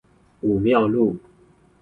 [0.39, 1.17] 武廟路